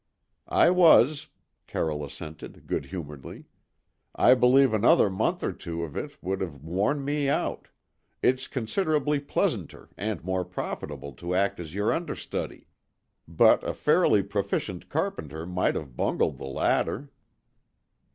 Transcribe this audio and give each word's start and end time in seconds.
"I 0.47 0.71
was," 0.71 1.27
Carroll 1.67 2.03
assented 2.03 2.65
good 2.65 2.85
humouredly; 2.85 3.43
"I 4.15 4.33
believe 4.33 4.73
another 4.73 5.11
month 5.11 5.43
or 5.43 5.53
two 5.53 5.83
of 5.83 5.95
it 5.95 6.17
would 6.23 6.41
have 6.41 6.63
worn 6.63 7.05
me 7.05 7.29
out. 7.29 7.67
It's 8.23 8.47
considerably 8.47 9.19
pleasanter 9.19 9.89
and 9.97 10.23
more 10.23 10.43
profitable 10.43 11.13
to 11.21 11.35
act 11.35 11.59
as 11.59 11.75
your 11.75 11.93
understudy; 11.93 12.65
but 13.27 13.63
a 13.63 13.75
fairly 13.75 14.23
proficient 14.23 14.89
carpenter 14.89 15.45
might 15.45 15.75
have 15.75 15.95
bungled 15.95 16.39
the 16.39 16.45
latter." 16.47 17.11